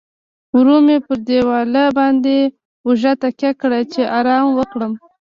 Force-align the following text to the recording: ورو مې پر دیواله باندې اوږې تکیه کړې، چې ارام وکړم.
ورو 0.55 0.77
مې 0.85 0.97
پر 1.05 1.17
دیواله 1.27 1.83
باندې 1.97 2.35
اوږې 2.85 3.13
تکیه 3.21 3.51
کړې، 3.61 3.81
چې 3.93 4.01
ارام 4.17 4.45
وکړم. 4.57 4.93